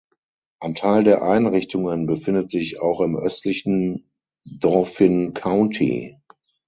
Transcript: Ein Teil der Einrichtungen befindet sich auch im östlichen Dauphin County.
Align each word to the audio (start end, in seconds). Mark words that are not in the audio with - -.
Ein 0.59 0.73
Teil 0.73 1.03
der 1.03 1.21
Einrichtungen 1.21 2.07
befindet 2.07 2.49
sich 2.49 2.81
auch 2.81 3.01
im 3.01 3.15
östlichen 3.15 4.09
Dauphin 4.45 5.35
County. 5.35 6.17